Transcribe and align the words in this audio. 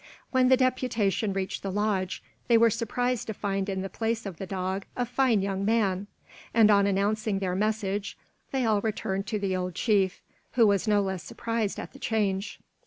When 0.31 0.49
the 0.49 0.57
deputation 0.57 1.31
reached 1.31 1.61
the 1.61 1.71
lodge, 1.71 2.23
they 2.47 2.57
were 2.57 2.71
surprised 2.71 3.27
to 3.27 3.35
find 3.35 3.69
in 3.69 3.83
the 3.83 3.87
place 3.87 4.25
of 4.25 4.37
the 4.37 4.47
dog 4.47 4.83
a 4.95 5.05
fine 5.05 5.43
young 5.43 5.63
man; 5.63 6.07
and 6.55 6.71
on 6.71 6.87
announcing 6.87 7.37
their 7.37 7.53
message, 7.53 8.17
they 8.51 8.65
all 8.65 8.81
returned 8.81 9.27
to 9.27 9.37
the 9.37 9.55
old 9.55 9.75
chief, 9.75 10.19
who 10.53 10.65
was 10.65 10.87
no 10.87 11.03
less 11.03 11.21
surprised 11.21 11.79
at 11.79 11.93
the 11.93 11.99
change. 11.99 12.59